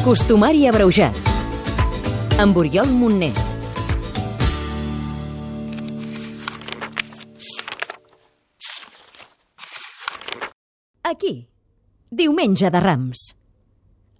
[0.00, 1.12] Costumari abreujat.
[2.40, 3.34] Amb Oriol Montner.
[11.04, 11.44] Aquí,
[12.08, 13.36] diumenge de Rams.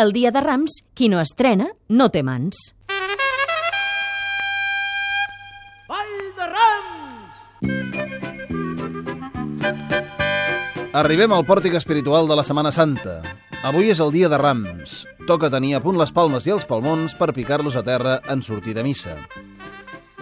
[0.00, 2.56] El dia de Rams, qui no estrena, no té mans.
[5.92, 7.36] Vall de Rams!
[11.04, 13.20] Arribem al pòrtic espiritual de la Setmana Santa.
[13.66, 15.00] Avui és el dia de Rams.
[15.26, 18.76] Toca tenir a punt les palmes i els palmons per picar-los a terra en sortir
[18.76, 19.16] de missa.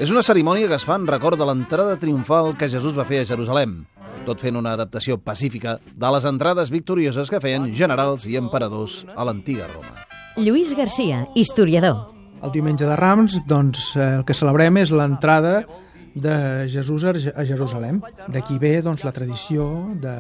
[0.01, 3.21] És una cerimònia que es fa en record de l'entrada triomfal que Jesús va fer
[3.21, 3.83] a Jerusalem,
[4.25, 9.29] tot fent una adaptació pacífica de les entrades victorioses que feien generals i emperadors a
[9.29, 10.09] l'antiga Roma.
[10.41, 12.15] Lluís Garcia, historiador.
[12.41, 15.67] El diumenge de Rams, doncs, eh, el que celebrem és l'entrada
[16.15, 18.01] de Jesús a Je- a Jerusalem.
[18.29, 19.67] D'aquí ve doncs, la tradició
[20.01, 20.15] de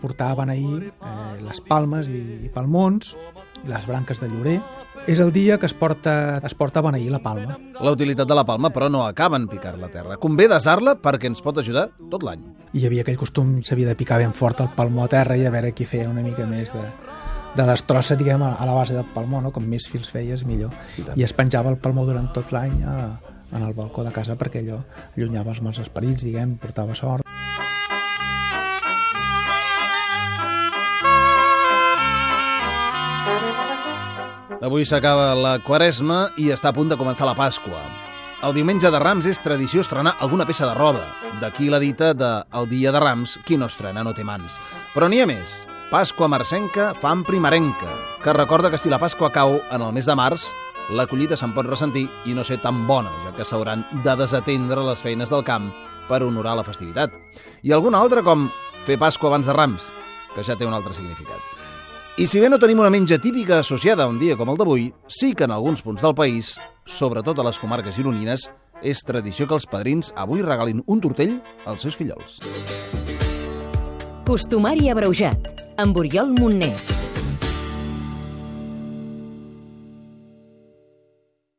[0.00, 3.16] portar a beneir eh, les palmes i, i palmons
[3.64, 4.60] i les branques de llorer.
[5.06, 7.56] És el dia que es porta, es porta a beneir la palma.
[7.80, 10.16] La utilitat de la palma, però, no acaba en picar la terra.
[10.16, 12.44] Convé desar-la perquè ens pot ajudar tot l'any.
[12.72, 15.44] I hi havia aquell costum, s'havia de picar ben fort el palmó a terra i
[15.46, 16.84] a veure qui feia una mica més de,
[17.56, 19.50] de destrossa, diguem, a a la base del palmó, no?
[19.50, 20.70] com més fils feies, millor.
[21.18, 22.96] I es penjava el palmó durant tot l'any a,
[23.52, 24.80] en el balcó de casa perquè allò
[25.16, 27.26] allunyava els mals esperits, diguem, portava sort.
[34.62, 37.80] Avui s'acaba la Quaresma i està a punt de començar la Pasqua.
[38.46, 41.02] El diumenge de Rams és tradició estrenar alguna peça de roba.
[41.42, 44.60] D'aquí la dita de el dia de Rams, qui no estrena no té mans.
[44.94, 45.64] Però n'hi ha més.
[45.90, 47.90] Pasqua marcenca, fam primerenca,
[48.22, 50.46] que recorda que si la Pasqua cau en el mes de març,
[50.90, 54.82] la collita se'n pot ressentir i no ser tan bona, ja que s'hauran de desatendre
[54.84, 55.70] les feines del camp
[56.08, 57.14] per honorar la festivitat.
[57.62, 58.48] I alguna altra com
[58.86, 59.86] fer Pasqua abans de Rams,
[60.34, 61.40] que ja té un altre significat.
[62.20, 64.90] I si bé no tenim una menja típica associada a un dia com el d'avui,
[65.08, 68.50] sí que en alguns punts del país, sobretot a les comarques gironines,
[68.82, 72.40] és tradició que els padrins avui regalin un tortell als seus fillols.
[74.28, 75.48] Costumari abreujat.
[75.80, 76.91] Amb Oriol Montner.